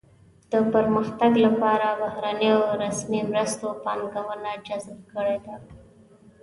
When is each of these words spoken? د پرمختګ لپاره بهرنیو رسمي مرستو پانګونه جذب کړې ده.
د 0.51 0.53
پرمختګ 0.73 1.31
لپاره 1.45 1.87
بهرنیو 2.01 2.61
رسمي 2.83 3.21
مرستو 3.31 3.67
پانګونه 3.83 4.51
جذب 4.67 4.99
کړې 5.11 5.37
ده. 5.45 5.55